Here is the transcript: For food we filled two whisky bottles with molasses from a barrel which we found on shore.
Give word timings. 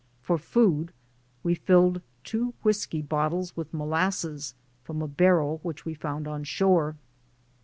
For 0.23 0.39
food 0.39 0.93
we 1.43 1.53
filled 1.53 2.01
two 2.23 2.55
whisky 2.63 3.03
bottles 3.03 3.55
with 3.55 3.71
molasses 3.71 4.55
from 4.83 4.99
a 5.03 5.07
barrel 5.07 5.59
which 5.61 5.85
we 5.85 5.93
found 5.93 6.27
on 6.27 6.43
shore. 6.43 6.95